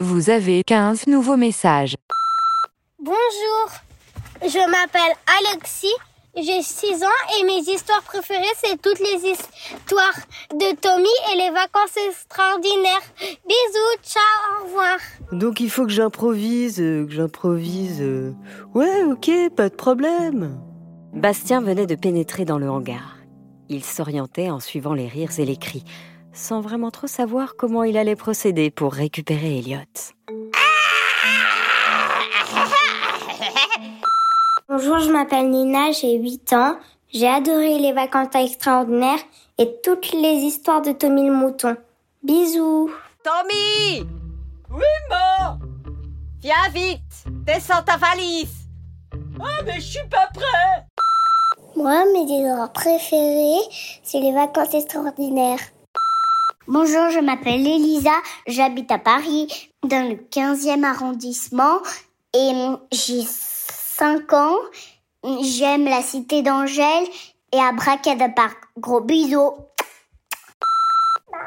[0.00, 1.96] Vous avez 15 nouveaux messages.
[3.02, 3.70] Bonjour,
[4.42, 5.94] je m'appelle Alexis,
[6.36, 10.16] j'ai 6 ans et mes histoires préférées, c'est toutes les histoires
[10.52, 13.02] de Tommy et les vacances extraordinaires.
[13.20, 14.98] Bisous, ciao, au revoir.
[15.32, 18.00] Donc il faut que j'improvise, euh, que j'improvise.
[18.00, 18.32] euh.
[18.74, 20.60] Ouais, ok, pas de problème.
[21.12, 23.16] Bastien venait de pénétrer dans le hangar.
[23.68, 25.84] Il s'orientait en suivant les rires et les cris,
[26.32, 29.80] sans vraiment trop savoir comment il allait procéder pour récupérer Elliot.
[34.78, 36.76] Bonjour, je m'appelle Nina, j'ai 8 ans.
[37.10, 39.20] J'ai adoré les vacances extraordinaires
[39.56, 41.78] et toutes les histoires de Tommy le mouton.
[42.22, 42.90] Bisous.
[43.24, 44.06] Tommy
[44.70, 45.60] Oui, maman
[46.42, 47.00] Viens vite
[47.46, 48.68] Descends ta valise
[49.40, 50.84] Ah, mais je suis pas prêt
[51.74, 53.66] Moi, mes histoires préférées,
[54.02, 55.70] c'est les vacances extraordinaires.
[56.68, 61.78] Bonjour, je m'appelle Elisa, j'habite à Paris, dans le 15e arrondissement,
[62.34, 62.52] et
[62.92, 63.22] j'ai
[63.98, 64.58] 5 ans.
[65.42, 67.04] J'aime la cité d'Angèle
[67.52, 68.48] et Abracadabra.
[68.76, 69.54] Gros bisous.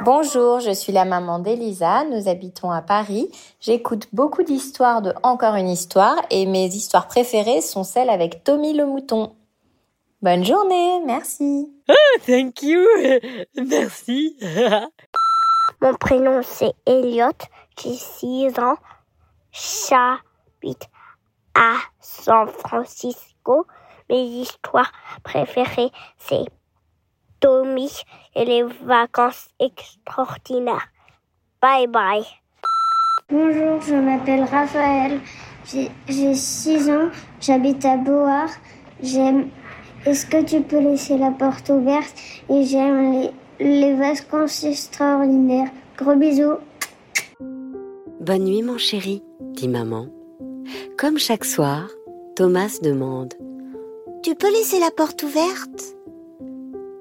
[0.03, 3.29] Bonjour, je suis la maman d'Elisa, nous habitons à Paris.
[3.59, 8.73] J'écoute beaucoup d'histoires de Encore une histoire et mes histoires préférées sont celles avec Tommy
[8.73, 9.35] le mouton.
[10.21, 11.69] Bonne journée, merci.
[12.25, 12.81] Thank you.
[13.55, 14.37] Merci.
[15.81, 17.29] Mon prénom c'est Elliot,
[17.77, 18.77] j'ai 6 ans.
[19.51, 20.89] J'habite
[21.55, 23.65] à San Francisco.
[24.09, 24.91] Mes histoires
[25.23, 26.45] préférées c'est
[27.39, 27.89] Tommy
[28.35, 30.89] et les vacances extraordinaires.
[31.61, 32.25] Bye bye.
[33.29, 35.19] Bonjour, je m'appelle Raphaël.
[35.65, 37.09] J'ai 6 ans.
[37.39, 38.49] J'habite à Beauvoir.
[39.03, 39.49] J'aime.
[40.05, 42.15] Est-ce que tu peux laisser la porte ouverte?
[42.49, 45.69] Et j'aime les, les vacances extraordinaires.
[45.97, 46.57] Gros bisous.
[48.19, 50.07] Bonne nuit, mon chéri, dit maman.
[50.97, 51.89] Comme chaque soir,
[52.35, 53.33] Thomas demande
[54.23, 55.95] Tu peux laisser la porte ouverte?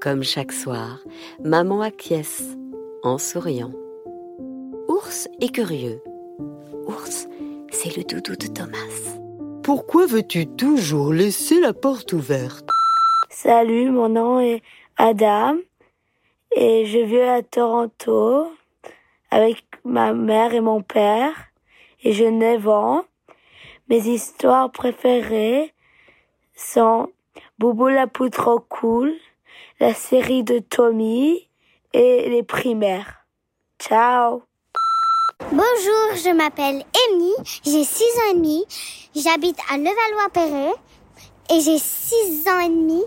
[0.00, 1.00] Comme chaque soir,
[1.44, 2.42] maman acquiesce
[3.02, 3.72] en souriant.
[4.88, 6.00] Ours est curieux.
[6.86, 7.28] Ours,
[7.70, 9.18] c'est le doudou de Thomas.
[9.62, 12.66] Pourquoi veux-tu toujours laisser la porte ouverte?
[13.28, 14.62] Salut, mon nom est
[14.96, 15.56] Adam
[16.56, 18.50] et je vis à Toronto
[19.30, 21.34] avec ma mère et mon père
[22.02, 23.04] et j'ai 9 ans.
[23.88, 25.72] Mes histoires préférées
[26.54, 27.08] sont
[27.58, 29.14] Bobo la poudre trop cool,
[29.80, 31.48] la série de Tommy
[31.94, 33.24] et les primaires.
[33.80, 34.42] Ciao
[35.50, 37.32] Bonjour, je m'appelle Amy,
[37.64, 38.64] j'ai 6 ans et demi,
[39.14, 40.74] j'habite à Levallois-Perret
[41.50, 43.02] et j'ai 6 ans et demi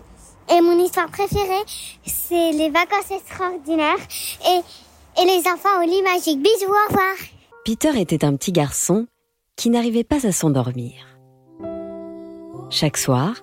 [0.50, 1.64] et mon histoire préférée
[2.06, 4.00] c'est les vacances extraordinaires
[4.48, 6.42] et, et les enfants au lit magique.
[6.42, 7.14] Bisous, au revoir.
[7.66, 9.06] Peter était un petit garçon
[9.56, 10.94] qui n'arrivait pas à s'endormir.
[12.70, 13.36] Chaque soir,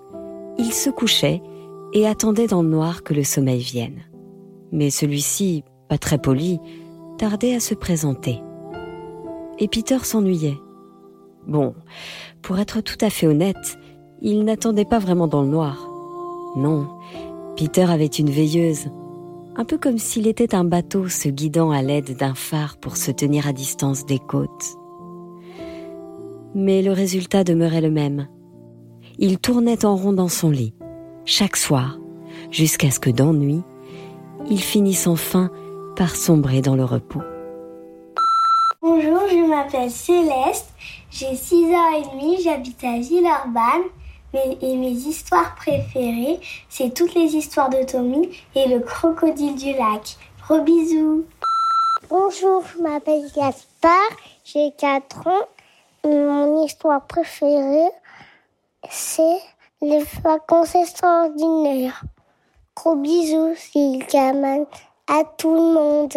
[0.58, 1.42] il se couchait
[1.92, 4.02] et attendait dans le noir que le sommeil vienne.
[4.72, 6.60] Mais celui-ci, pas très poli,
[7.18, 8.40] tardait à se présenter.
[9.58, 10.58] Et Peter s'ennuyait.
[11.46, 11.74] Bon,
[12.42, 13.78] pour être tout à fait honnête,
[14.20, 15.88] il n'attendait pas vraiment dans le noir.
[16.56, 16.88] Non,
[17.56, 18.88] Peter avait une veilleuse,
[19.56, 23.10] un peu comme s'il était un bateau se guidant à l'aide d'un phare pour se
[23.10, 24.76] tenir à distance des côtes.
[26.54, 28.28] Mais le résultat demeurait le même.
[29.18, 30.74] Il tournait en rond dans son lit,
[31.24, 31.98] chaque soir,
[32.50, 33.62] jusqu'à ce que d'ennui,
[34.48, 35.50] il finisse enfin
[35.96, 37.22] par sombrer dans le repos.
[38.80, 40.72] Bonjour, je m'appelle Céleste,
[41.10, 43.88] j'ai 6 ans et demi, j'habite à Villeurbanne.
[44.60, 46.38] Et mes histoires préférées,
[46.68, 50.16] c'est toutes les histoires de Tommy et le crocodile du lac.
[50.42, 51.24] Gros bisous.
[52.10, 54.10] Bonjour, je m'appelle Gaspard,
[54.44, 55.48] j'ai 4 ans.
[56.04, 57.90] Mon histoire préférée,
[58.88, 59.40] c'est
[59.82, 62.04] les vacances extraordinaires.
[62.76, 64.66] Gros bisous, Silkaman,
[65.08, 66.14] à tout le monde.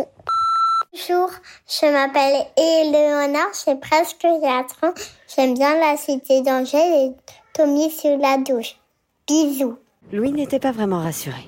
[0.94, 1.30] Bonjour,
[1.68, 4.94] je m'appelle Éléonore, j'ai presque 4 ans.
[5.36, 7.16] J'aime bien la cité d'Angèle et
[7.54, 8.76] Tommy sur la douche.
[9.28, 9.78] Bisous.
[10.12, 11.48] Louis n'était pas vraiment rassuré.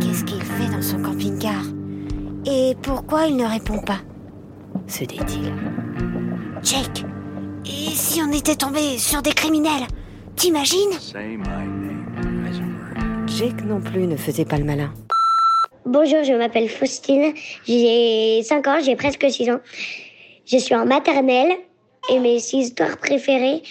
[0.00, 1.62] Qu'est-ce qu'il fait dans son camping-car?
[2.44, 4.00] Et pourquoi il ne répond pas?
[4.86, 5.54] Se dit-il.
[6.62, 7.04] Jake
[7.66, 9.86] Et si on était tombé sur des criminels
[10.36, 10.92] T'imagines
[13.26, 14.92] Jake non plus ne faisait pas le malin.
[15.86, 17.32] Bonjour, je m'appelle Faustine,
[17.66, 19.60] j'ai 5 ans, j'ai presque 6 ans.
[20.46, 21.52] Je suis en maternelle
[22.10, 23.62] et mes histoires préférées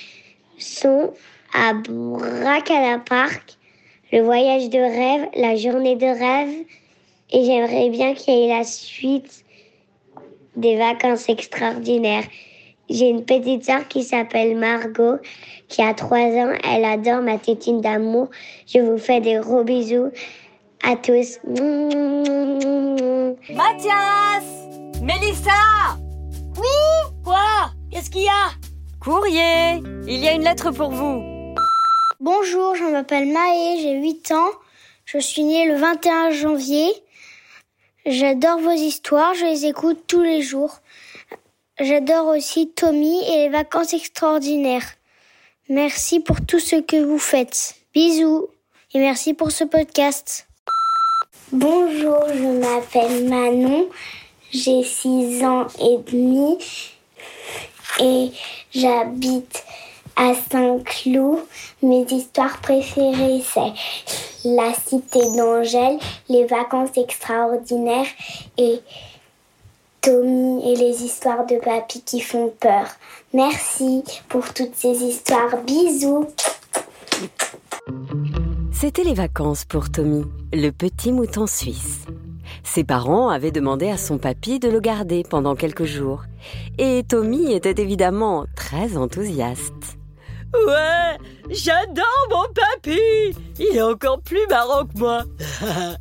[0.58, 1.14] sont
[1.54, 3.58] à Bracala Park,
[4.12, 6.66] le voyage de rêve, la journée de rêve
[7.32, 9.44] et j'aimerais bien qu'il y ait la suite
[10.56, 12.26] des vacances extraordinaires.
[12.90, 15.18] J'ai une petite sœur qui s'appelle Margot,
[15.70, 16.54] qui a trois ans.
[16.64, 18.30] Elle adore ma tétine d'amour.
[18.68, 20.12] Je vous fais des gros bisous
[20.84, 21.40] à tous.
[23.50, 24.46] Mathias
[25.02, 25.98] Mélissa
[26.58, 27.72] Oui Quoi?
[27.92, 28.52] Qu'est-ce qu'il y a?
[29.00, 31.24] Courrier Il y a une lettre pour vous.
[32.20, 34.52] Bonjour, je m'appelle Maë, j'ai 8 ans.
[35.06, 36.90] Je suis née le 21 janvier.
[38.06, 40.80] J'adore vos histoires, je les écoute tous les jours.
[41.80, 44.86] J'adore aussi Tommy et les vacances extraordinaires.
[45.70, 47.74] Merci pour tout ce que vous faites.
[47.96, 48.48] Bisous
[48.94, 50.48] et merci pour ce podcast.
[51.52, 53.90] Bonjour, je m'appelle Manon,
[54.52, 56.60] j'ai 6 ans et demi
[58.00, 58.30] et
[58.72, 59.64] j'habite
[60.16, 61.40] à Saint-Cloud.
[61.82, 65.98] Mes histoires préférées, c'est La Cité d'Angèle,
[66.30, 68.06] Les Vacances extraordinaires
[68.60, 68.80] et
[70.04, 72.88] Tommy et les histoires de papy qui font peur.
[73.34, 75.64] Merci pour toutes ces histoires.
[75.66, 76.28] Bisous.
[78.74, 82.06] C'était les vacances pour Tommy, le petit mouton suisse.
[82.66, 86.24] Ses parents avaient demandé à son papy de le garder pendant quelques jours.
[86.78, 89.98] Et Tommy était évidemment très enthousiaste.
[90.68, 91.18] Ouais,
[91.50, 93.00] j'adore mon papy
[93.58, 95.24] Il est encore plus marrant que moi